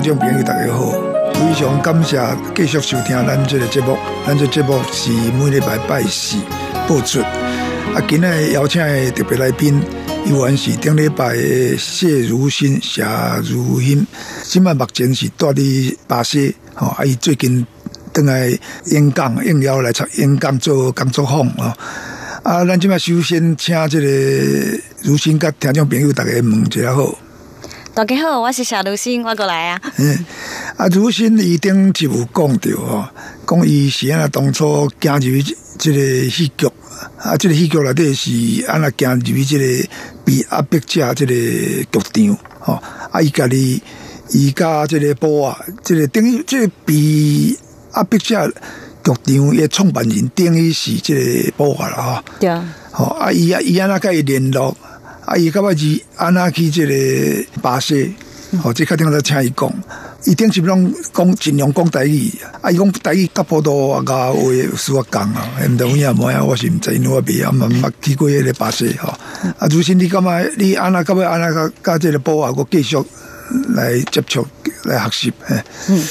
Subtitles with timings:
[0.00, 0.90] 听众朋友大家好，
[1.34, 2.20] 非常感谢
[2.54, 3.96] 继续收听咱这个节目。
[4.26, 6.36] 咱这节目是每礼拜拜四
[6.88, 7.20] 播出。
[7.20, 9.80] 啊，今日邀请的特别来宾，
[10.26, 14.04] 依然是顶礼拜的谢如新、夏如新。
[14.42, 17.64] 今麦目前是住伫巴西，吼，啊，伊最近
[18.12, 18.50] 等来
[18.86, 21.76] 演讲应邀来参演讲做工作坊啊。
[22.42, 24.06] 啊，咱今麦首先请这个
[25.02, 27.16] 如新甲听众朋友大家问一下好。
[27.94, 29.80] 大家好，我是夏如新，我过来啊。
[29.98, 30.18] 嗯，
[30.76, 33.04] 啊，如新伊顶就有讲到吼，
[33.46, 35.28] 讲伊是安那当初加入
[35.78, 36.66] 这个戏剧，
[37.18, 39.88] 啊，这个戏剧内底是安那加入这个
[40.24, 43.80] 被压迫者这个剧场，吼，啊，伊家己
[44.30, 47.56] 伊家这个波啊，这个等于这被
[47.94, 48.52] 压迫者
[49.04, 52.24] 剧场也创办人等于是这个波啊啦，哈。
[52.40, 52.74] 对啊。
[52.90, 54.76] 吼，啊，伊啊，伊安那甲伊联络。
[55.26, 55.36] 啊！
[55.36, 58.14] 伊到尾是安那去即个巴西，
[58.62, 59.72] 哦，即确定在请伊讲，
[60.24, 62.30] 伊顶是拢讲尽量讲台语，
[62.60, 64.38] 啊，伊讲台语甲普通话甲话
[64.76, 69.08] 使我讲啊，毋得有影无影，我是毋知，因我未啊，毋捌去过迄个巴西吼。
[69.58, 72.96] 啊，如新你感觉你安那到尾安那甲甲即个保啊，我继续
[73.74, 74.46] 来接触
[74.84, 75.32] 来学习，
[75.88, 76.02] 嗯，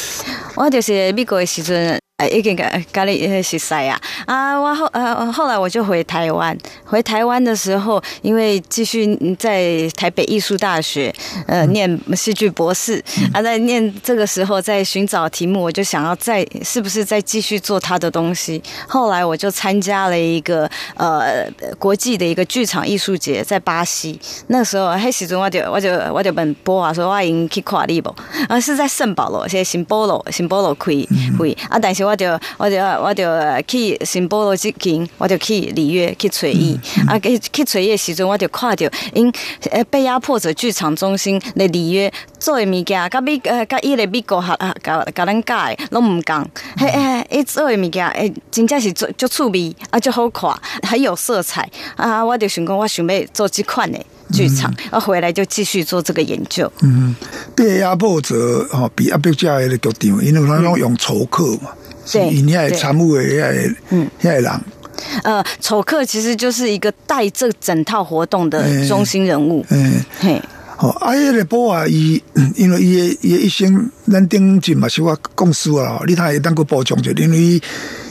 [0.55, 2.02] 我就是美国的时阵。
[2.31, 3.99] 已经跟跟你熟悉啊！
[4.27, 6.55] 啊，我后呃后来我就回台湾。
[6.85, 11.13] 回台湾的时候，因为继续在台北艺术大学
[11.47, 13.03] 呃念戏剧博士，
[13.33, 18.61] 啊，在念这个时候在寻找题目，我就想要再是不是再继续做他的东西。
[18.87, 21.45] 后来我就参加了一个呃
[21.79, 24.17] 国际的一个剧场艺术节，在巴西。
[24.47, 28.15] 那时候黑时阵我就我就我就问波啊说我已经去跨立不？
[28.47, 32.13] 啊是在圣保罗，现在新波罗新波罗可以可以啊，但是我。
[32.13, 33.25] 我就我就我就
[33.67, 36.79] 去新波罗之间，我就去里约去找伊。
[37.07, 39.33] 啊，去去找伊的时阵，我就看到因
[39.89, 46.47] 被压迫者剧场中心的里约做的物件，甲美呃甲伊的美国合啊，甲甲咱改拢毋共。
[46.77, 50.51] 嘿嘿，伊做的物件，诶，真正是足足趣味，啊，足好看，
[50.87, 51.67] 很有色彩。
[51.95, 53.97] 啊，我就想讲，我想要做这款的
[54.31, 56.71] 剧场，啊，回来就继续做这个研究。
[56.83, 57.15] 嗯，
[57.55, 61.71] 被压迫者吼，比压迫者的剧场，因为他拢用筹客嘛。
[62.11, 64.09] 对，你遐参与的遐嗯。
[64.21, 64.61] 遐人，
[65.23, 69.65] 呃，丑客其实就是一个带这整套活动的中心人物。
[69.69, 70.41] 嗯，嘿，
[70.77, 72.21] 好，啊，迄个波啊，伊
[72.55, 77.61] 因为伊的伊一生，咱顶阵嘛是我公司啊，你睇当个补充者，因为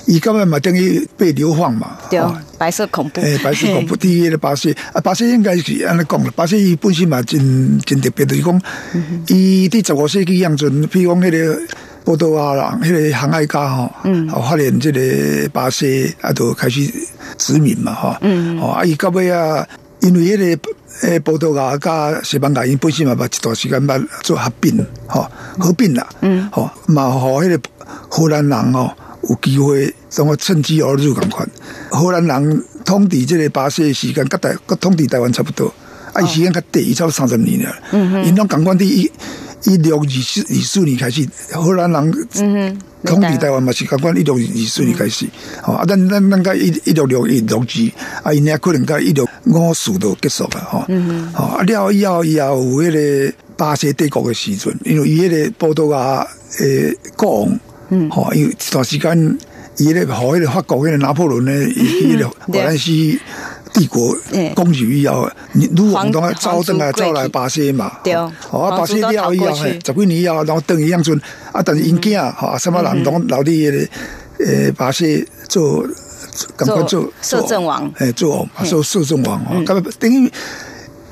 [0.06, 2.20] 伊根本嘛等于被流放嘛，对，
[2.58, 8.62] 白色恐怖，诶，白色恐怖，第一个巴西啊，巴西应该是安尼讲了，巴西伊本身嘛真真特别，就是讲，
[9.28, 11.60] 伊伫十五世纪样阵，譬如讲迄个。
[12.04, 15.00] 波多啊，人迄个航海家吼，嗯，发现即个
[15.52, 16.92] 巴西啊，都开始
[17.38, 19.66] 殖民嘛，吼，嗯，哦，啊，伊到尾啊，
[20.00, 27.60] 因为迄个诶，波多啊，加西班牙因本身嘛，把一段时间捌做合并，吼，合并啦，嗯，吼，嘛，互迄个
[28.08, 28.90] 荷兰人吼，
[29.28, 31.48] 有机会，怎么趁机而入咁款？
[31.90, 35.72] 荷兰人统治即个巴西的时间，甲台，甲统治台湾差不多，
[36.12, 39.10] 啊，伊时间较短，差不多三十年了，嗯因拢感官第一。
[39.64, 45.26] 一六二四二四年开始，荷兰人统治台湾嘛是，刚刚一六二四年开始，
[45.62, 47.92] 吼，啊，咱咱咱甲一一六六一六二，
[48.22, 50.86] 啊，因遐可能甲一六五四都结束啊，吼，
[51.32, 52.92] 吼，啊，了以后以后有迄
[53.28, 56.26] 个巴西帝国的时阵，因为伊迄个波多啊，
[56.58, 57.60] 诶，国王，
[57.90, 59.38] 嗯，吼，因为一段时间，
[59.78, 63.18] 伊咧互迄个法国迄个拿破仑呢，伊迄个 荷兰是。
[63.72, 64.14] 帝国
[64.54, 67.90] 公主以后，你如果当啊招登啊招来巴西嘛，
[68.50, 71.18] 哦，啊巴西了后以后，十几年以后，然后等于样阵
[71.52, 73.88] 啊，但是因囝哈什么人拢留伫个
[74.44, 75.86] 呃巴西做
[76.56, 80.28] 赶快做摄政王，哎，做做摄政王哦，咁等于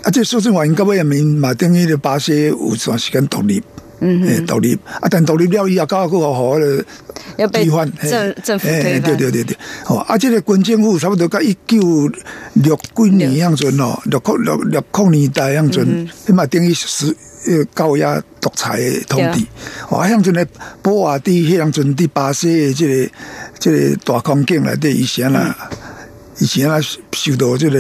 [0.02, 3.62] 啊，这摄政王到尾也明嘛，等于巴西有段时间独立。
[4.00, 6.84] 嗯，独立啊，但独立了以后，搞个好个
[7.48, 9.56] 推翻政政府推翻，对对对对，
[9.86, 11.78] 哦，啊，这个军政府差不多到一九
[12.54, 17.14] 六几年样阵哦，六六六六零年代样阵，起码等于是
[17.46, 19.44] 呃高压独裁的统治，
[19.90, 20.46] 哦，样阵咧
[20.80, 23.12] 波瓦蒂，样阵的巴西的这个
[23.58, 25.54] 这个大空境内底以前啦，
[26.38, 27.78] 以前啦受到这个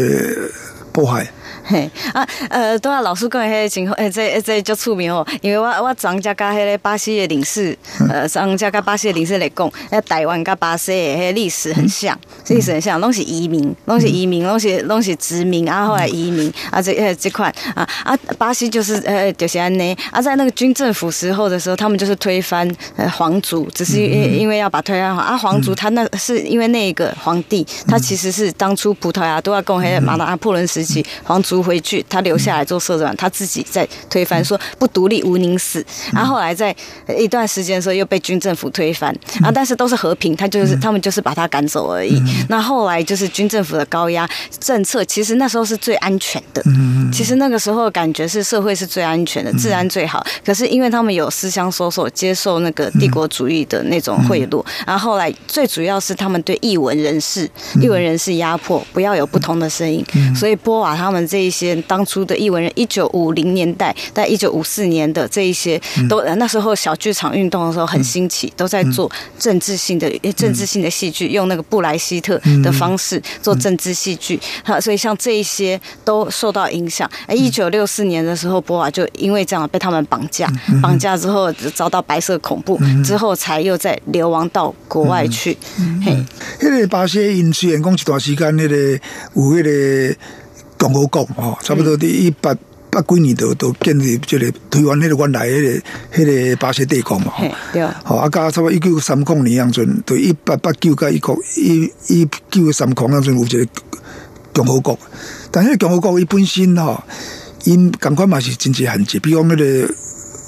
[0.92, 1.26] 迫害。
[1.64, 7.76] 嘿啊，呃，拄啊，老师讲的迄个情况，诶，这这足出名哦，因为我我张家甲迄个巴西的领事，
[8.08, 12.18] 呃，张家甲巴西的领事来讲，诶，台湾甲巴西的迄历史很像，
[12.48, 31.49] 历史很像，拢是移民，拢是移民，拢是拢是殖民，啊，后来移民，啊，这呃这块啊啊，巴西就是呃就是安尼，啊，在那个军政府时候的时候，他们就是推翻呃皇族，只是因因为要把推翻啊，皇族他那是因为那个皇帝，他其实是当初葡萄牙都要共黑马拿破仑时期皇族。
[31.62, 35.84] 回去，他留下来做社长，他自己在推翻，说不独立无宁死。
[36.12, 36.74] 然后后来在
[37.18, 39.10] 一段时间的时候，又被军政府推翻
[39.42, 42.22] 啊，但是都是和平，他就是他们就是把他赶走而已。
[42.48, 44.28] 那后来就是军政府的高压
[44.60, 46.62] 政策，其实那时候是最安全的。
[47.12, 50.24] 其实那个时候感觉是社会是最安全的，治安最好。
[50.44, 57.50] 可是因为他们有私相搜索，接受那个帝国主义的那种贿赂，然后后来最主要是他们对异文人士、
[57.80, 60.04] 异文人士压迫，不要有不同的声音。
[60.36, 61.39] 所以波瓦他们这。
[61.42, 74.38] 一些当初的译文人，一九五零年代在一九五四年的这一些，都那时候小剧场运动的时候很兴起，都在做政治性的政治性的戏剧，用那个布莱希特的方式做政治戏剧。
[74.64, 77.10] 哈，所以像这一些都受到影响。
[77.26, 80.50] 哎，一九六四年的时候，博瓦就因为这样被他们绑架，
[80.82, 85.56] 绑架之后遭到白色恐怖，之后才又再流亡到国外去。
[86.04, 86.24] 嘿，
[86.60, 88.76] 那个巴西因虽然讲一段时间，那个
[89.34, 90.16] 有那个。
[90.80, 92.56] 共和国哦，差不多伫一八
[92.90, 95.82] 八几年都都建立即个台湾迄个原来迄个
[96.16, 97.30] 迄个巴西帝国嘛，
[97.70, 103.66] 对，好啊，加差不多一九三零年样阵，对一八八九加一九一一九三零样阵有一个
[104.54, 104.98] 共和国，
[105.52, 107.04] 但是共和国伊本身吼，
[107.64, 109.56] 因赶快嘛是经济限制，比如讲迄
[109.86, 109.94] 个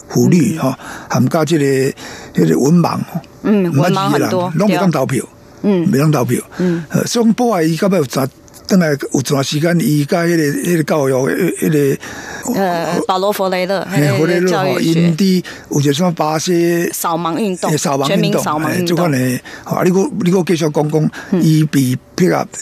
[0.09, 0.75] 妇女吼，
[1.11, 2.99] 含加即个迄个文盲，
[3.43, 5.23] 嗯，文盲很多，拢未当投票，
[5.63, 8.27] 嗯，未当投票，嗯，所以波啊，伊到尾有啥？
[8.67, 11.15] 等来有一段时间，伊甲迄个迄个教育，
[11.61, 13.87] 迄个呃，保罗弗雷勒，
[14.17, 21.11] 弗雷勒教育学，因有一双巴西扫盲运动，扫盲运动，扫盲运动，就款呢，啊，你个你个继续讲讲，
[21.41, 21.99] 伊比。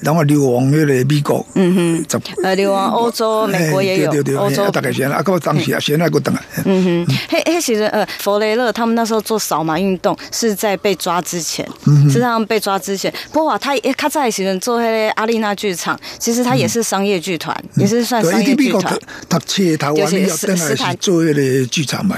[0.03, 2.05] 然后流亡迄个美国，嗯哼，
[2.43, 4.71] 呃，流亡欧洲、美国也有，欧洲。
[4.71, 11.69] 大概先啊，个当时啊，先那个等啊，嗯哼，嘿，嘿，其实呃，弗雷勒他们那时候做扫码运动是在被抓之前，
[12.11, 13.13] 是他们被抓之前。
[13.33, 18.99] 不过他他在时阵做迄个阿丽娜剧场，其实他也是商业剧团，也是算商业剧团。
[19.29, 22.17] 他去台湾要等来是做迄个剧场嘛，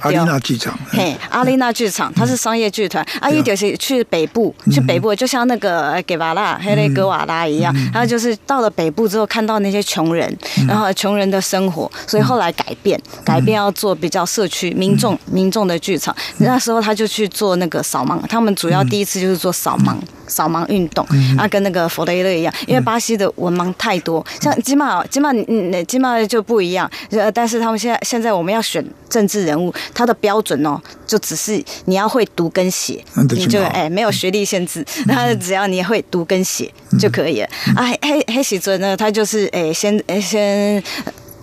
[0.00, 0.76] 阿丽娜剧场。
[0.90, 6.58] 嘿，阿丽娜剧场，他是商业剧团，阿姨就是去北部，去北部，就像那个给巴拉。
[6.88, 10.36] 格瓦拉一样，然后就是到了北部之后，看到那些穷人，
[10.66, 16.14] 然后穷人的生活，所以后来改变，改变要做比较社区民众民众的剧场。
[16.38, 19.96] 那时候他就去做那个扫盲，他们主要第一次就是做扫盲
[20.26, 21.06] 扫盲运动，
[21.38, 36.59] 啊，跟那个佛雷勒一样，因为巴西的文盲太多，像基马基马嗯基马就不一样，呃，但是他们现在现在我们要选政治人物，他的标准哦，就只是你要会读跟写，你就哎没有学历限制，那 只要你会读跟写。
[36.98, 37.86] 就可以了啊！
[38.02, 40.82] 黑黑喜尊呢，他就是诶，先诶先。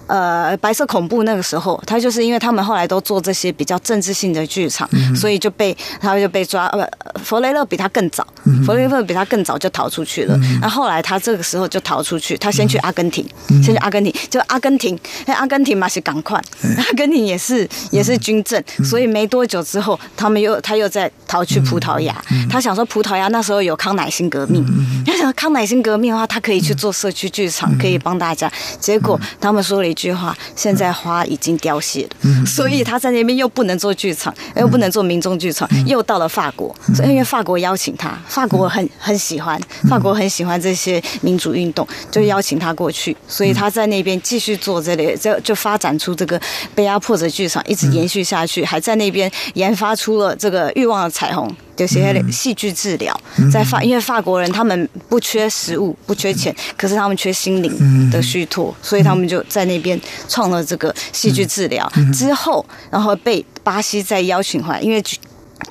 [0.07, 6.67] 呃，白色恐怖那个时候，他就是因为他们后来都做这些比较政治性的剧场，所以就被他就被抓。
[6.67, 6.87] 呃，
[7.23, 8.25] 弗雷勒比他更早，
[8.65, 10.37] 弗雷勒比他更早就逃出去了。
[10.61, 16.41] 那后来他这个时候就逃出去，他先去阿根廷，先去阿根廷，就阿根廷，那阿根廷嘛是赶快，
[16.77, 22.15] 阿根廷也是也是军政，所以没多久之后，他们又他又在逃去葡萄牙。
[22.49, 24.65] 他想说葡萄牙那时候有康乃馨革命，
[25.05, 28.49] 他想康乃馨革命的话，他可以去做社区剧场，可以帮大家。
[28.79, 29.96] 结果他们说了一。
[29.97, 46.39] 句话，现在花已经凋谢了，所以他在那边又不能做剧场，又不能做民众剧场，又到了法国，所以因为法国邀请他，法国很很喜欢，法国很喜欢这些民主运动，就邀请他过去，所以他在那边继续做这里，就就发展出这个
[46.75, 51.49] 被压迫的剧场，一直延续下去，还在那边研发出了这个欲望的彩虹。
[51.77, 53.17] 就是戏剧治疗，
[53.49, 61.89] 在法，因为法国人他们不缺食物，不缺钱，可是他们缺心灵的虚脱，所以他们就在那边创了这个戏剧治疗。
[62.13, 65.01] 之后，然后被巴西再邀请回来，因为。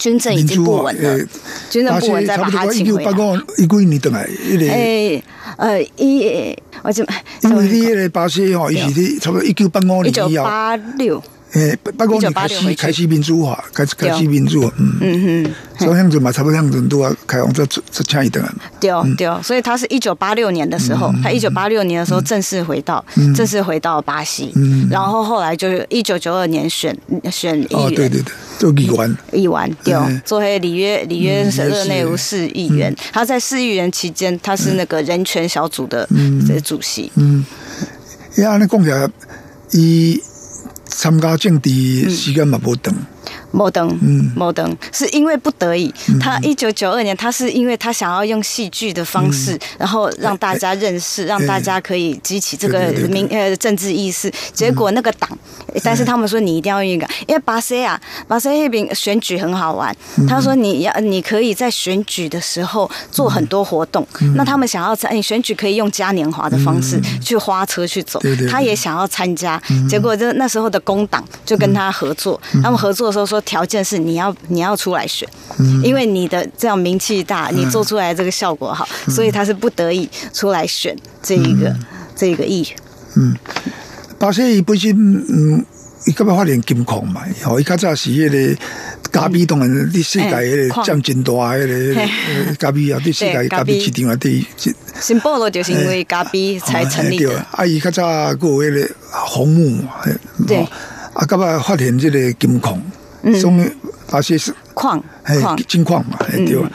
[0.01, 1.27] 军政已经不稳了，
[1.71, 3.11] 军政不稳再把他请回来。
[3.57, 4.29] 一九年等来，
[4.69, 5.23] 哎，
[5.57, 7.07] 呃，一我就
[7.43, 11.23] 因为你那个巴西哦，伊是差不多一九八五年一九八六。
[11.53, 14.99] 诶，八五年开始开始民主化，开始开始民主，嗯。
[15.01, 18.55] 嗯嗯，所以向阵嘛，差不多向阵都啊开放这这抢一等啊。
[18.81, 23.03] 对对，所以他是一九八六年的时候，他一九八六年的时候正式回到
[23.35, 24.53] 正式回到巴西，
[24.91, 26.95] 然后后来就是一九九二年选
[27.31, 36.07] 选议员，对对对，做议员，议员对，做黑里约里约热内卢市议员，他在市议员期间，他是那个人权小组的
[36.63, 37.11] 主席。
[37.15, 37.47] 嗯，
[38.37, 39.09] 呀，那讲起来，
[39.71, 40.21] 一。
[40.87, 42.95] 参加政治时间嘛无长。
[43.53, 45.93] 摩登，嗯，摩登是因为不得已。
[46.21, 54.31] 他一九九二年，他是因为他想要用戏剧的方式，然后让大家认识，让大家可以激起这个民呃政治意识。
[54.53, 55.31] 结果那个党，
[55.83, 57.99] 但是他们说你一定要用一个，因为巴西啊，
[58.29, 59.95] 巴西那边选举很好玩。
[60.29, 64.07] 他说你要你可以在选举的时候做很多活动。
[64.35, 68.21] 那他们想要参，你选举可以用嘉年华的方式去花车去走。
[68.51, 73.36] 他也想要参加，结果就那时候的工党就跟他合作，他们合作的时候说。
[73.43, 75.29] 条件是你要你要出来选，
[75.83, 81.75] 因为你的这样名气大，你做出来这个效果好，所以他是不得已出来选这一个
[82.15, 82.79] 这一个议员。
[83.17, 83.37] 嗯，
[84.19, 85.65] 巴西伊本身嗯，
[86.07, 88.61] 伊今日发现金矿嘛，吼，伊较早是迄个
[89.11, 94.47] 咖啡当然伫世界迄个占真大迄个 咖啡啊，伫世界咖啡市场啊，第一。
[95.01, 97.39] 新波罗就是因为咖啡才成立的。
[97.51, 99.85] 啊，伊较早个迄个红木，
[100.47, 100.59] 对，
[101.15, 102.81] 啊，咁啊发现这个金矿。
[103.41, 103.69] 中
[104.11, 106.71] 巴西是矿，矿金矿嘛，对吧？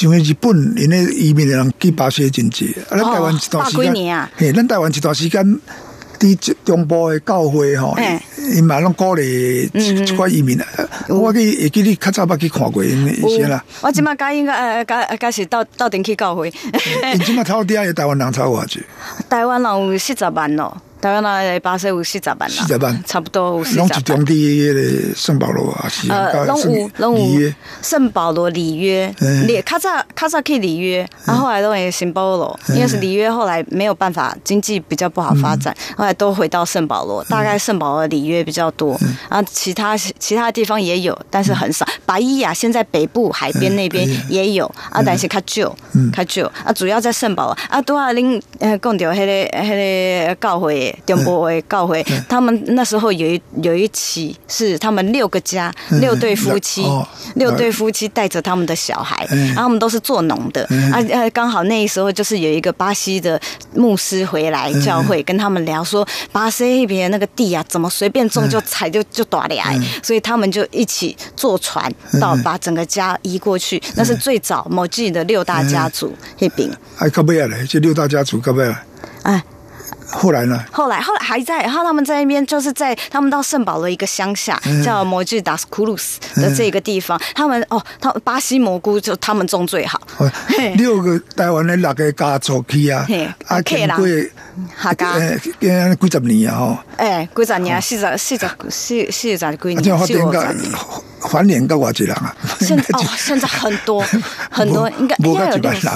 [0.00, 5.60] 因为日本因为移民的人去巴西真济，啊，咱台湾一段时间，嘿，咱台湾一段时间，
[6.18, 7.96] 伫中部的教会吼，
[8.54, 10.66] 伊嘛拢鼓励一块移民啊。
[11.08, 13.62] 我记会记你较早捌去看过因些啦。
[13.82, 16.52] 我即马甲应该呃，甲甲是到到顶去教会。
[17.12, 18.82] 你即马超底下台湾人超偌济？
[19.30, 20.76] 台湾人有四十万咯。
[21.04, 23.86] 台湾那巴西有四十万啦，四十万，差不多有四十万。
[23.86, 29.14] 拢集中伫个圣保罗啊，呃，拢有拢有圣保罗里约，
[29.46, 41.86] 里卡萨卡萨去里约，然后后来都回圣保罗，因为是里约后来没有办法，经济比较不好发展，后来都回到圣保罗，大概圣保罗里约比较多，啊，其他其他地方也有，但是很少。
[42.06, 45.76] 巴伊亚现在北部海边那边也有，啊，但是较旧，
[46.14, 50.93] 较旧，啊，主要在圣保罗，啊，拄啊恁呃讲到迄个迄个教会。
[51.06, 56.84] 中波的教会，他们那时候有一有一期是他们六个家六对夫妻，
[57.34, 60.62] 六对夫妻带着他们的小孩，然后他们都是做农的。
[60.92, 63.40] 啊呃，刚好那时候就是有一个巴西的
[63.74, 69.62] 牧师回来教会，跟他们聊说巴西那边那个地啊，怎么随便种就采就就断了，
[70.02, 76.70] 所以他们就一起坐船到把整个家移过去，那是最早某季的六大家族那边。
[76.98, 78.74] 哎，可不要嘞，这六大家族可不要？
[79.22, 79.42] 哎。
[80.14, 80.64] 后来呢？
[80.70, 90.00] 后来，后来还在，然后他们在那边，就是在他们到圣保罗一个乡下，叫摩吉达斯库鲁斯的这个地方，他们哦，他巴西蘑菇就他们种最好。
[90.76, 93.06] 六个台湾的六个家族去啊，
[93.46, 94.06] 啊，开过
[94.76, 95.14] 哈家，
[95.60, 100.72] 跟几十年啊，吼，哎，几十年，四十四十四四十几年，四十年。
[101.26, 102.36] 还脸个我几人啊？
[102.60, 104.04] 现在哦， 现在很多
[104.50, 105.88] 很多，应该应该有六十，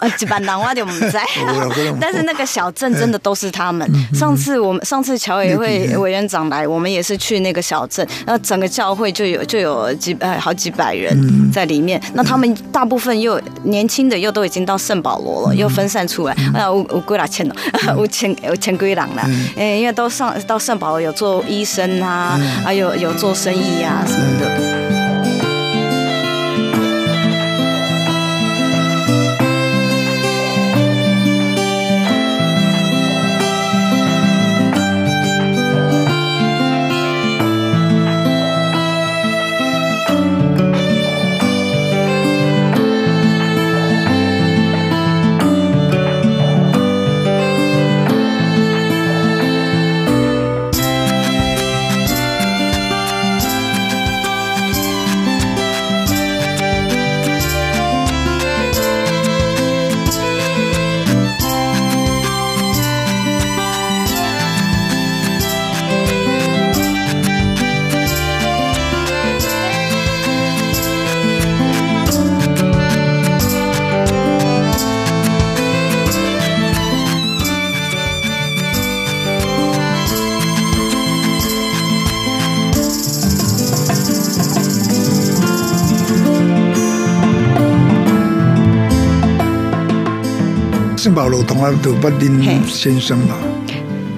[0.00, 1.24] 呃，几百人我就不在。
[2.00, 3.88] 但是那个小镇真的都是他们。
[4.12, 12.00] 上次我们上次侨委会委员长来，我们也是去那个小镇，然后整个教会就有就有几呃好几百人在里面。
[12.14, 16.34] 那他们大部分又年轻的，又都已经到圣保罗了，又分散出来。
[16.52, 17.54] 啊，我我归了千了，
[17.96, 19.22] 我千我千归郎了。
[19.56, 24.40] 哎，因为都上到圣保罗有做医生啊，还有有做生意啊什么。
[24.40, 24.71] 的。
[91.02, 93.34] 圣保罗同啊，就捌林先生嘛，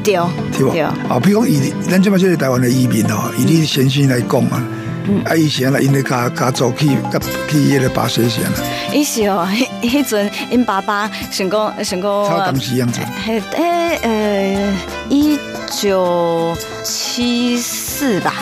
[0.03, 0.13] 对
[0.53, 0.95] 对吧？
[1.09, 4.63] 啊，比如讲以咱即马即是台湾的移民哦，以你先生来讲啊，
[5.09, 8.53] 嗯啊，以前啦，因咧家家族去甲去迄个巴西县啊，
[8.93, 9.49] 伊是哦，
[9.81, 12.29] 迄迄阵因爸爸想讲想讲。
[12.29, 14.77] 超当时样子，嘿，诶，呃，
[15.09, 15.39] 一
[15.81, 18.35] 九七四吧。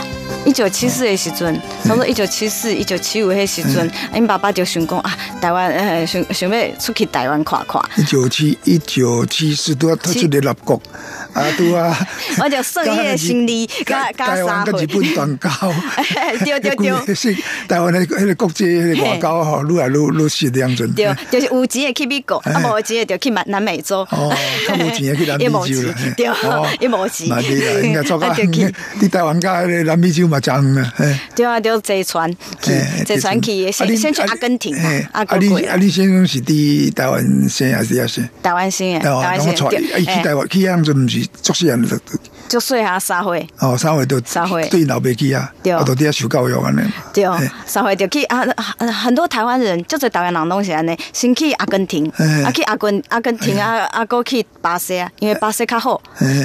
[0.44, 10.82] 一九七四的时阵，差不多一九七四、一九七五迄时阵，因爸爸就想讲啊，台湾呃想想要出去台湾看看，一九七一九七四都要退出联合国，
[11.32, 11.96] 啊，都啊，
[12.42, 14.72] 我就送伊的行李， 加加台湾三岁。
[14.72, 15.50] 跟日，本断交，
[16.44, 17.14] 对 对对。
[17.14, 17.34] 是
[17.68, 20.86] 台湾的迄个国际迄个外交吼，愈来愈愈是这样子。
[20.88, 24.00] 对，就是有钱的去美国，啊，无钱的就去南南美洲。
[24.10, 24.34] 哦，
[24.66, 27.28] 较无钱的去南美洲啦钱，对哦，伊无钱。
[27.28, 28.68] 那对啦，应该做啊个就，
[29.00, 31.18] 你台湾加迄个南美洲嘛真远啊，嘿。
[31.34, 32.72] 对啊，就坐船去，
[33.04, 34.76] 坐船去先先去啊阿根廷
[35.12, 38.28] 啊你哥过来，啊你先生是伫台湾先还是要先？
[38.42, 41.82] 台湾先的，台湾，先然后出来，啊，伊去台对，湾去样子毋是作细人，
[42.48, 44.68] 就岁下三岁，哦，三岁就三岁。
[44.68, 45.72] 对老爸去啊，对。
[45.72, 46.80] 啊，都伫遐受教育安尼。
[47.12, 52.08] 对嘿，三岁就去啊，啊很多台湾人，就在台湾人拢是安尼，先去阿根廷，
[52.44, 56.00] 啊去阿根阿根廷啊啊，搁去巴西啊，因为巴西较好，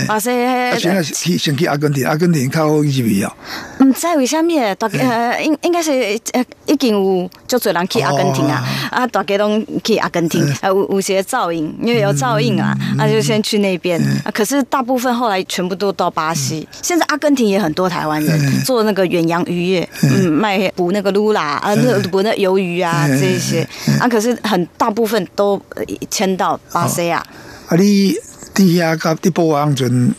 [0.07, 3.31] 巴西啊，现在迄去先去阿根廷，阿根廷较好去入去哦。
[3.79, 5.91] 毋知为虾米，大家呃应应该是
[6.33, 20.37] 呃已经有足侪人去阿根廷啊，啊大家拢去阿根廷，啊有有些噪音，因为有噪音啊，啊就先去那边，啊可是大部分后来全部都到巴西，现在阿根廷也很多台湾人做那个远洋渔业，嗯。
[20.37, 23.67] 卖捕那个撸啦啊那捕那鱿鱼啊这一些，
[23.99, 27.25] 啊可是很大部分都呃迁到巴西啊，
[27.67, 28.13] 啊，你
[28.53, 30.13] 底下甲地波王阵，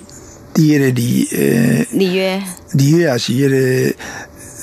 [0.52, 2.42] 第一个里呃里约。
[2.72, 3.94] 里约也是迄个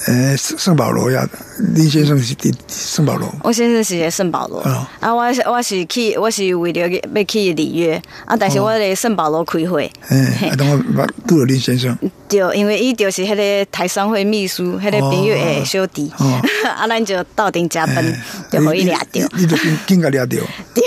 [0.08, 1.28] 呃圣圣保罗呀，
[1.74, 3.34] 林先生是伫圣保罗。
[3.44, 11.98] 我先生是在圣保罗，哦啊，我是我是去，我是为了要去里约，啊，但是我伫圣保罗开会，嗯，嘿啊， 等我捌拄着林先生。
[12.28, 16.12] 对，因为伊就是迄个台商会秘书，迄个朋友诶小弟。
[16.20, 16.40] 哦，
[16.78, 18.16] 啊，咱就到顶加分，
[18.52, 20.38] 就互伊掠着，你你就紧紧甲掠着。
[20.74, 20.84] 对，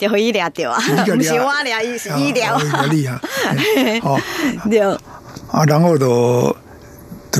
[0.00, 0.70] 就互伊掠着。
[0.70, 3.18] 啊，你甲不是我掠，伊是伊掠，哦哦厉害。
[3.74, 4.18] 嘿哦，
[4.70, 4.80] 对，
[5.50, 6.54] 啊，然后就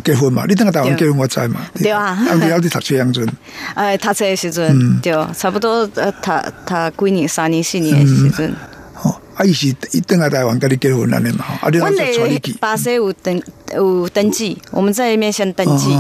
[0.01, 0.45] 就结婚嘛。
[0.47, 1.61] 你等下台湾结婚我知嘛。
[1.75, 3.27] 对啊啊，你要去读书 样阵。
[3.75, 6.31] 呃，读册的时嗯阵，对，差不多呃，读
[6.67, 8.55] 读几年，三年四年的时阵，
[9.03, 11.45] 哦，啊，伊是伊等下台湾甲你结婚安尼嘛。
[11.61, 12.57] 啊，你我要带你。
[12.61, 13.43] 巴西有登
[13.75, 15.97] 有登记，我们在那边先登记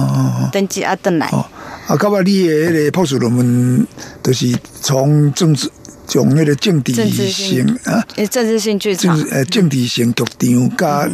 [0.52, 1.28] 登记啊，登来。
[1.32, 1.44] 哦，
[1.86, 3.86] 啊，到尾你的迄个博士论文，
[4.22, 5.70] 就是从政治
[6.06, 11.10] 从迄个政治政治性性啊，呃政治性剧场政，呃政治性局长加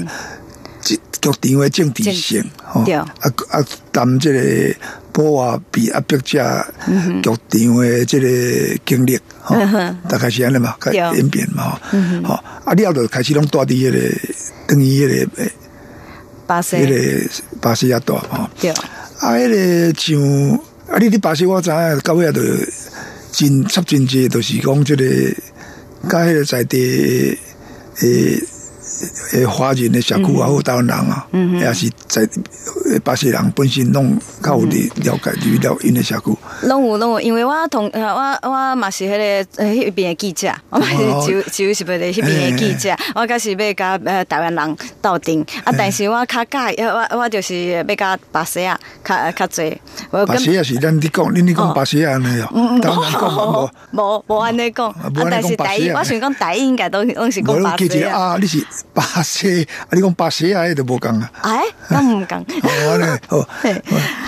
[0.82, 2.94] 局局长的政治性，吼对。
[2.94, 3.06] 啊
[3.50, 4.74] 啊，担这个
[5.12, 6.66] 保外比压迫者
[7.22, 9.56] 局长的这个经历，吼，
[10.08, 10.96] 大概是安尼嘛，对。
[10.96, 11.78] 演变嘛，
[12.22, 13.98] 吼，吼，啊，了就开始拢住伫迄个
[14.66, 15.50] 等于迄个
[16.46, 16.76] 巴西。
[16.76, 18.50] 迄个巴西也大吼。
[18.60, 20.20] 对，啊，迄个像
[20.88, 22.42] 啊，你伫巴西我知影到尾啊，就
[23.30, 25.04] 真插真济，就是讲即、个
[26.10, 27.38] 甲迄个在地
[28.00, 28.42] 诶
[29.32, 32.22] 诶华人的社区啊，或台湾人啊，也是在
[32.92, 36.36] 呃巴西人本身拢较有伫了解去了因的社区。
[36.62, 53.70] 拢有拢有，因为我同呃我我嘛是迄个呃迄边的记者，我嘛哦是就就是要迄边的记者，我开是要甲呃台湾人斗阵，啊，但是我较介，我我就是要甲巴西啊较较济，我巴西也是咱你讲，恁你讲巴西安尼哦，台湾人讲无。
[53.92, 54.94] 无无安尼讲，
[55.30, 61.30] 但是台我想讲台语应该都拢是讲巴西啊，你是巴西，啊，你讲巴西啊，迄就无共啊。
[61.42, 63.70] 哎，我毋讲， 哦，安尼哦嘿，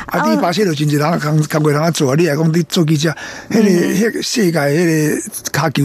[0.07, 3.15] 啊，你巴西就真济人工工过人啊做啊，你来讲你做记者，
[3.51, 5.83] 迄个迄个世界迄个骹球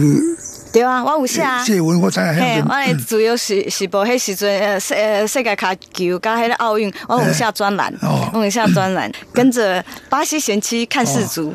[0.72, 1.64] 对啊，我有写啊。
[1.64, 11.52] 谢文，我知影嘿，迄我的主要是是报迄时阵呃世呃世界卡球加迄个奥运，我有下专栏哦，我有下专栏，跟着巴西贤妻看世足，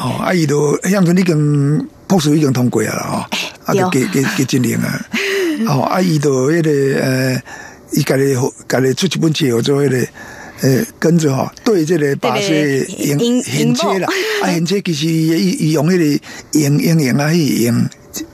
[0.00, 3.02] 哦，啊，伊都迄阵已经博士已经通过啊啦
[3.66, 5.06] 吼，啊，都给给给进行啊，
[5.68, 7.42] 哦，啊，伊都迄个呃，
[7.92, 8.34] 伊家己
[8.68, 10.08] 家己出一本册做迄个。
[10.60, 13.16] 呃，跟着哈，对这个巴西赢
[13.56, 14.08] 赢车啦，
[14.42, 16.04] 啊，赢车其实伊伊用迄个
[16.58, 17.88] 赢赢赢啊，去赢，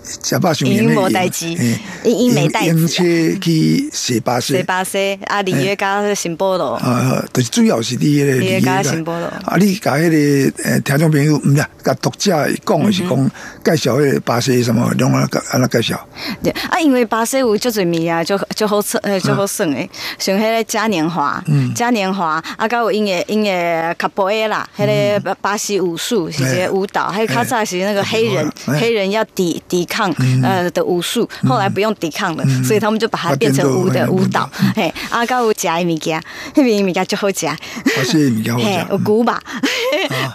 [0.05, 1.49] 食饱上赢赢无代志。
[1.49, 3.03] 赢赢没代志车
[3.41, 12.31] 去洗巴西西，巴西啊里约甲新波罗，啊，就是主要是你里甲约新波罗啊，你甲迄个诶听众朋友，毋是甲读者
[12.67, 13.31] 讲的是讲
[13.65, 16.07] 介绍迄个巴西什么，拢安安那介绍。
[16.43, 16.51] 对。
[16.69, 19.89] 啊，因为巴西有足侪物啊，就就好耍，呃，就好耍诶，
[20.19, 21.43] 像迄个嘉年华，
[21.75, 30.11] 嘉年华啊，甲有因诶因诶卡波埃啦，迄个巴巴西武术是一个舞蹈，还有较早是那个黑人哎黑人要抵抵抗
[30.43, 34.51] 呃的武术，后来不用抵抗了，所以他们就把它变成舞的舞蹈。
[34.75, 36.21] 嘿，啊，噶有食的物件，
[36.57, 37.47] 那边物件就好食。
[37.47, 39.05] 巴西物件好嘿，有食。
[39.05, 39.41] 古巴，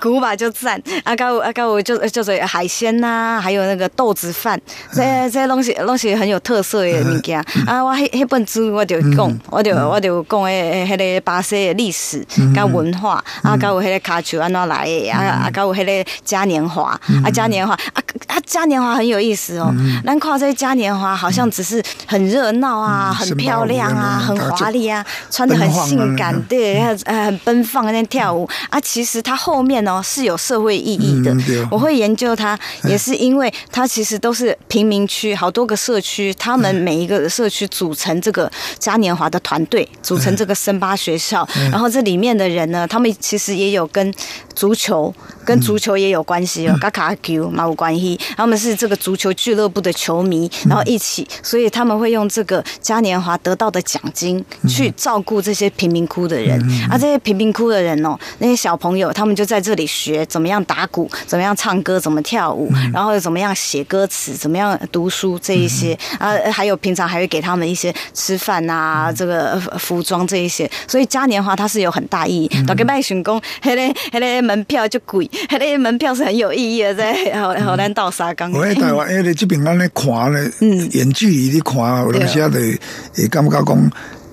[0.02, 0.82] 古巴就赞。
[1.04, 4.60] 啊，噶有啊，噶有就就是海鲜呐，还有那个豆子饭，
[4.94, 7.40] 这这些东西东西很有特色的物件。
[7.68, 19.74] 啊，我迄迄本书我就讲，我就我就讲诶，迄个巴西的历史甲文化，啊，甲有迄个卡丘安怎来的，啊啊，甲有迄个嘉年华，啊嘉年华，啊啊嘉年华很有意思哦。
[20.06, 28.80] 咱看这些嘉年华好像只是很热闹啊，很漂亮啊，很华丽啊，穿的很性感，对，呃很奔放在那跳舞啊。
[28.80, 31.36] 其实它后面哦是有社会意义的。
[31.72, 41.48] 我会研究它，也是因为它其实都是贫民区，好多个社区，他们每一个社区组成这个嘉年华的团队，组成这个森巴学校。
[41.72, 44.14] 然后这里面的人呢，他们其实也有跟
[44.56, 45.14] 足球，
[45.46, 48.20] 跟足球也有关系哦，卡卡球嘛有关系。
[48.36, 56.60] 他们是这个足球俱乐部的球迷，然后一起，所以他们会用这个嘉年华得到的奖金去照顾这些贫民窟的人。
[56.92, 70.70] 啊，这些贫民窟的人哦，那些小朋友，他们就在这里学怎么样打鼓，怎么样唱歌，怎么跳舞，然后怎么样写歌词，怎么样读书这一些啊，还有平常还会给他们一些吃饭啊，这个呃服装这一些。
[70.86, 72.50] 所以嘉年华它是有很大意义。
[72.68, 78.52] 大概卖想讲，迄个迄个门票就贵，迄个门票是很有意义的，在好好咱到沙冈。
[78.52, 83.92] 我喺台湾，因为这边咱咧看咧，嗯远距离咧看，有当时啊，就会感觉讲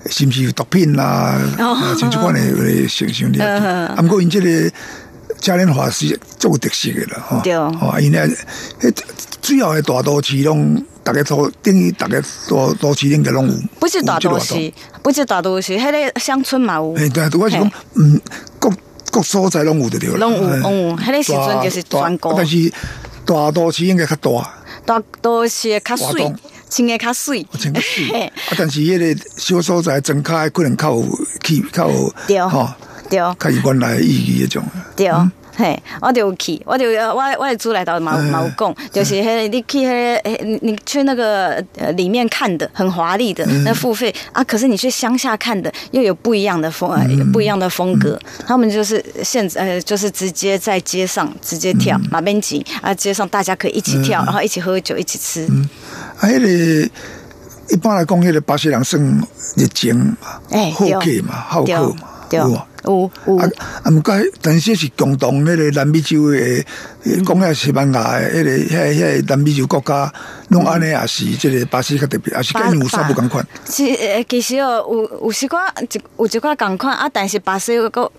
[0.09, 3.37] 是毋是有毒品啦，哦啊像即款的的想象力。
[3.39, 4.71] 嗯嗯啊，毋过因即个
[5.39, 7.41] 嘉年华是足有特色的啦，吼。
[7.43, 8.27] 对哦，因咧，
[8.81, 8.91] 迄
[9.39, 13.53] 主要的大都市拢，大家都等于大家都都市应该拢有。
[13.79, 16.95] 不是大都市，不是大都市，迄个乡村嘛有。
[16.95, 18.19] 诶，对，我是讲，嗯，
[18.57, 18.67] 各
[19.11, 20.17] 各所在拢有就对了。
[20.17, 22.73] 拢有拢有迄个时阵就是大全国但是
[23.25, 24.53] 大都市应该较大。
[24.87, 26.33] 大都市的较水
[26.69, 27.45] 穿的较水。
[27.59, 28.21] 真个是，嘿。
[28.21, 31.05] 啊，但是迄个小所在增加可能较有
[31.43, 32.39] 气较有对。
[32.39, 32.69] 吼，
[33.09, 33.19] 对。
[33.19, 34.63] 较有原来的意义迄种。
[34.95, 35.09] 对，
[35.57, 48.19] 嘿，我就有去，我就我我的主来到嘛有嘛有讲，就是迄个你去迄个诶，你你去那个呃里面看的很华丽的那付费啊，可是你去乡下看的又有不一样的风，呃不一样的风格。
[48.45, 55.43] 他们就是现呃就是直接在街上直接跳马边吉啊，街上大家可以一起跳，然后一起喝酒，一起吃。
[56.19, 56.91] 啊，迄个
[57.69, 59.01] 一般来讲，迄个巴西人算
[59.55, 60.15] 热情嘛，
[60.51, 61.95] 哎好客嘛，好客嘛，
[62.29, 62.61] 对有无？
[62.83, 63.49] 有有啊
[63.83, 66.65] 啊，毋过，但是是共同迄个南美洲诶，
[67.03, 70.11] 讲遐西班牙诶，迄个迄迄个南美洲国家，
[70.49, 73.45] 拢安尼也是，即个巴西较特别，也是跟因有啥不共款。
[73.65, 78.11] 其呃其实哦，有有时寡一有一寡共款啊，但是巴西个够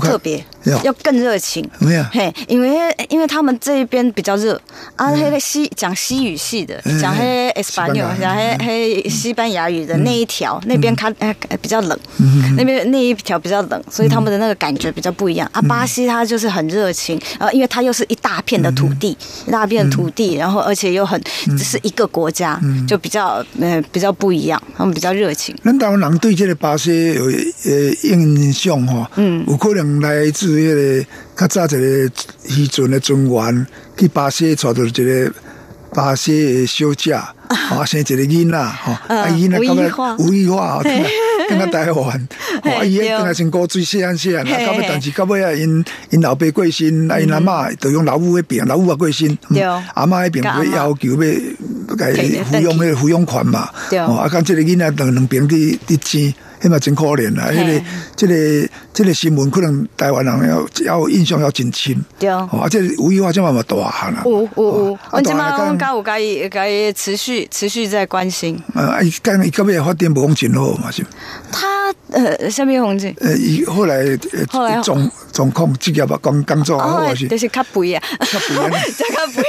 [0.00, 0.92] 特别要。
[1.02, 1.68] 更热情。
[1.80, 2.04] 有。
[2.12, 2.68] 嘿，因为
[3.08, 4.60] 因为他们这一边比较热。
[4.96, 8.16] 啊，那个西讲西语系的，嗯讲黑西班 Espanol，牙。
[8.20, 15.48] 讲黑黑西班牙语的那一条，那边看呃比较冷，嗯那边那一条比较冷，所以他们的那个感觉比较不一样。
[15.52, 15.62] 啊。
[15.62, 19.16] 巴西它就是很热情，呃，因为它又是一大片的土地，
[19.46, 21.20] 一大片的土地，然后而且又很
[21.56, 25.54] 只是一个国家，就比较呃比较不一样，他们比较热情。
[25.62, 32.10] 那台湾人对这个巴西有呃印象哈，嗯，有可能来自迄个较早一个
[32.56, 33.66] 渔船的船员
[33.96, 35.32] 去巴西找到一个
[35.94, 41.08] 巴西的小姐，啊，生一个囡仔吼，嗯啊，囡仔感觉吴亦华吴亦华吼，等下
[41.48, 42.28] 等下台湾，
[42.62, 43.16] 吼啊，伊嘿对。
[43.16, 49.36] 等下先过水细汉细汉，啊，到尾但是到尾啊，因因老爸过身，啊，因阿嬷就用老母迄边，老母也过身，
[49.94, 57.48] 阿嬷迄边要要求要甲伊给抚养迄个抚养权嘛，啊，讲即个囡仔两两边伫伫争，迄嘛真可怜啊。
[57.50, 61.94] 迄嘿个即个即个新闻可能台湾人要要有印象要真深。
[62.18, 64.22] 对啊，啊，这吴亦华这嘛嘛大汉啦。
[64.24, 71.06] 有有有，啊我今嘛我甲有甲伊甲伊持续持续在关心呃，伊讲伊到尾发展无讲真好嘛是。
[71.52, 73.14] 他呃下面红景。
[73.20, 74.02] 呃，伊后来
[74.50, 79.42] 后来呃总总控职业吧，工工作好哦，是就是较肥啊，较肥啊 这 较肥。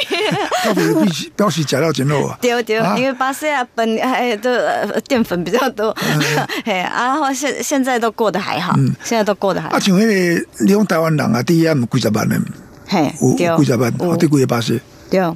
[0.63, 2.37] 较肥表示表示食了真好啊。
[2.39, 5.95] 对对，啊因为巴西啊本哎的呃淀粉比较多，
[6.63, 12.39] 嘿，啊然后现现在都过得还好，现在都过得还啊，，像迄个你讲台湾人啊，第一毋几十万的，
[12.85, 14.11] 嘿，有几十万，有。
[14.11, 15.35] 哦，对几个巴西，对，哦，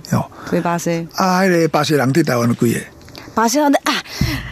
[0.51, 2.79] 几巴西，啊，迄个巴西人对台湾有几个？
[3.33, 3.93] 巴西人啊，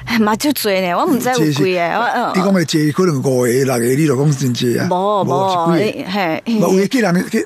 [0.05, 4.87] 哎嘛就多呢，我唔知有几个，我你讲的这可能五个、六个，你就讲真济啊？
[4.89, 5.67] 无无？
[5.67, 7.45] 嘿，无有的寄人寄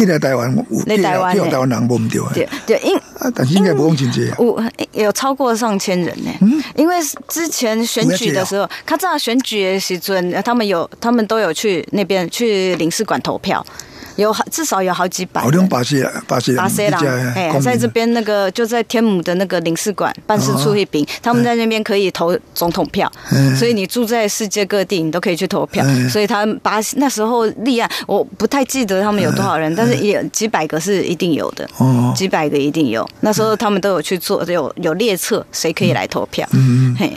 [0.00, 0.50] 寄来台湾，
[0.86, 2.32] 有台湾台湾人无唔对啊。
[2.34, 4.36] 对对，因啊，但是应该不用真济啊。
[4.38, 6.30] 有有超过上千人呢，
[6.74, 6.96] 因为
[7.28, 13.64] 之前选举的时候，他这样选举的时阵，他们有他们都有去那边去领事馆投票。
[14.16, 15.60] 有好至少有好几百好人。
[15.60, 17.02] 像巴西人，巴西人，巴西郎，
[17.34, 25.84] 哎，在这边那个就在天母的那个领事馆办事处一边，他们在那边可以投总统票，嗯所以你住在世界各地，你都可以去投票。
[25.86, 33.08] 嗯所以他们巴西那时候立案，我不太记得他们有多少人，但是也几百个是一定有的，哦，几百个一定有。
[33.20, 36.48] 那时候他们都有去做，有有列册，谁可以来投票。
[36.52, 37.12] 嗯，嘿，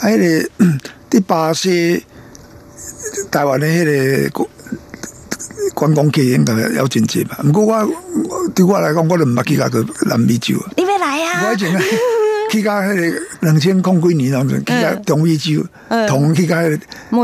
[0.00, 0.78] 啊，迄个嗯
[1.10, 2.04] 伫巴西
[3.30, 4.48] 台湾的迄个
[5.74, 7.38] 观观光客应该有真济吧。
[7.44, 7.86] 毋过我
[8.28, 10.70] 我对我来讲，我都毋捌去过个南美洲啊。
[10.76, 11.82] 你要来啊、我以前啊
[12.50, 16.06] 去到迄个两千空几年去到中美洲，嗯。
[16.08, 16.56] 同去到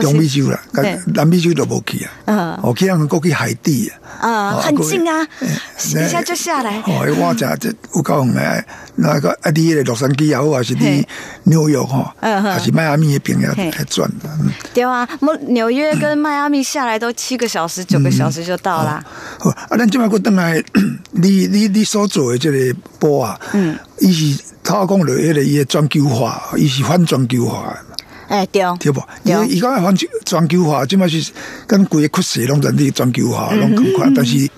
[0.00, 0.82] 中美洲啦，甲
[1.14, 2.10] 南美洲都无去啊。
[2.26, 4.52] 嗯哦，去人国去海地啊。
[4.60, 6.78] 很近啊，哎一下就下来。
[6.86, 8.64] 哦，我真这有够远诶，
[8.96, 11.06] 那个啊，伫迄个洛杉矶也好，还是你
[11.44, 13.70] 纽约吼，嗯哼还是迈阿密迄边也嘿。
[13.70, 14.10] 来转。
[14.24, 19.04] 嗯对啊，纽纽约跟迈阿密下来都七个小时、九个小时就到啦。
[19.38, 20.62] 好，啊，咱即摆过等来，
[21.12, 27.78] 你你你所做的这个波啊，嗯，伊是头讲了迄个伊的全球化，伊是反全球化的。
[28.26, 29.00] 哎，对，对不？
[29.22, 31.30] 伊对伊讲反全球化，即摆是
[31.66, 34.12] 跟规个趋势拢人哋全球化，嗯拢共款。
[34.14, 34.48] 但是，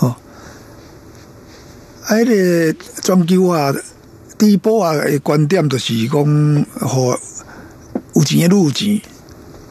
[0.00, 0.14] 哦，
[2.04, 3.72] 啊，迄个全球化，
[4.36, 7.16] 第一步啊的观点就是讲，互
[8.14, 9.00] 有钱的愈有钱，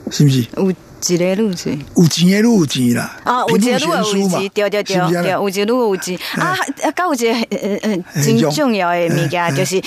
[0.09, 0.47] 是不是？
[0.55, 0.73] 有
[1.07, 1.77] 一个路子。
[1.95, 3.19] 有钱的路有钱啦。
[3.23, 6.57] 啊，有钱路有钱，对对对对，有一个路有钱啊，啊，
[6.95, 9.81] 还有一个很很很重要的物件，就是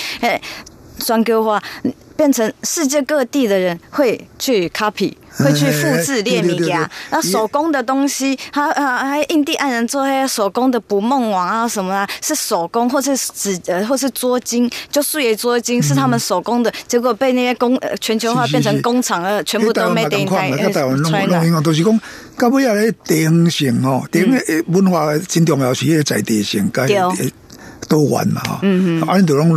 [0.98, 1.62] 呃全球化
[2.16, 5.14] 变成世界各地的人会去 copy。
[5.36, 21.50] 会去复制列物件对对对对，那手工的东西，还啊还印第安人做那些手工的捕梦网啊什么啊，是手工或是纸呃或是捉金，就树叶捉金是他们手工的，结果被那些工呃全球化变成工厂了全部都 made in 台湾台湾拢拢 China 一。
[21.50, 22.00] 样，就是讲
[22.38, 27.32] 到尾啊，咧地方性吼，地方文化真重要是迄个在地性，甲对
[27.88, 28.58] 多元嘛吼。
[28.62, 29.50] 嗯嗯，啊，恁就拢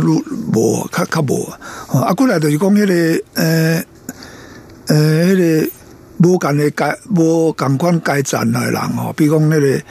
[0.52, 1.48] 无较较无。
[1.88, 3.82] 啊，啊，过来就是讲迄个呃
[4.86, 5.70] 呃迄个
[6.18, 9.82] 无共的阶无共款阶层的人吼，比如讲迄个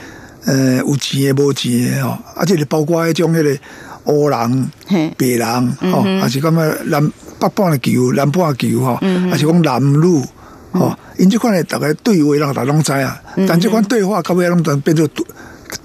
[0.46, 3.60] 呃有钱的无钱的吼，啊，即个包括迄种迄个
[4.04, 7.06] 黑人嘿、白人吼，还是感觉南
[7.40, 8.96] 北半的球、南半的球吼，
[9.30, 10.24] 还是讲男女
[10.72, 15.26] 吼，因即款的逐个对话，人大拢知啊，但即款对话到尾拢当变做独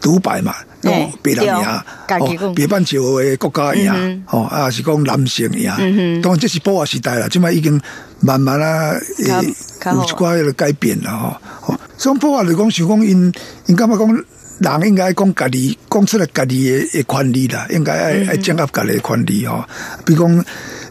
[0.00, 0.54] 独白嘛。
[0.82, 7.80] 哦嘿，白人赢，哦，北半球的国家赢，哦，啊是讲男性赢，当然这是保护时代啦，即摆已经
[8.20, 11.74] 慢慢啊，有一寡迄个改变啦，吼。
[11.74, 13.32] 吼，所以保护来讲，想讲因
[13.66, 14.24] 因感觉讲。
[14.60, 19.64] 人应该讲家己讲出来家己的的权利啦，应该爱爱掌握家己的权利吼。
[20.04, 20.44] 比如讲，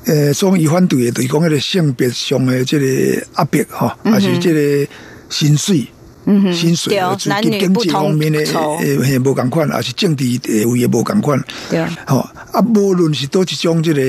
[0.07, 4.91] 呃，所以伊反对的，就是讲迄个性别上的即个压迫吼，还是即个
[5.29, 5.87] 薪水。
[6.53, 8.39] 薪水对资金经济方面的
[9.19, 11.43] 无共款，还是政治地位也无共款。
[11.69, 12.19] 对吼，
[12.51, 14.01] 啊，无论是倒一种这个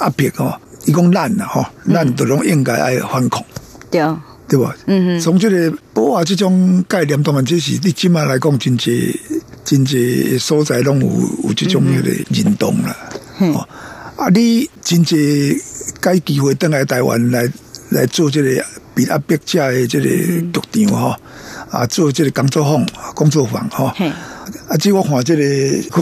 [0.00, 3.44] 压迫吼，伊讲咱呐吼，咱都拢应该爱反抗。
[3.90, 4.00] 对，
[4.48, 4.74] 对吧？
[4.86, 9.20] 嗯嗯，从这个保护这种概念，当然这是你今麦来讲，真济
[9.64, 11.06] 真济所在拢有
[11.48, 12.96] 有这种迄个认同啦。
[13.38, 13.68] 哦，
[14.16, 15.60] 啊，你真济
[16.00, 17.50] 该机会登来台湾来
[17.90, 21.16] 来做这个被压迫者的这个局长吼，
[21.70, 23.92] 啊，做这个工作坊、工作坊吼。
[23.96, 24.10] 嘿
[24.68, 25.42] 啊，即我看这个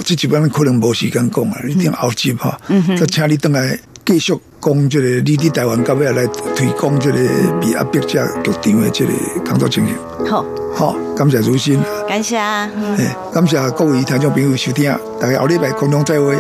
[0.05, 2.59] 这几班可能无时间讲啊，一定后集哈，
[2.98, 7.18] 再请你等来继续讲这个你伫台湾到尾来推广这个
[7.61, 9.12] 被压迫者局长的这个
[9.48, 9.96] 工作情形。
[10.29, 12.68] 好，好，感谢如新，感谢啊。
[12.77, 16.37] 嗯诶，感谢各位听众朋友收听，大家后礼拜空中再会。